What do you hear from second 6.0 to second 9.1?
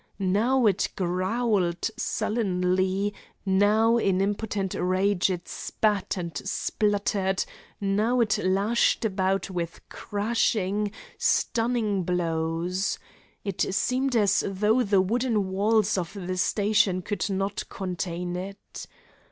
and spluttered, now it lashed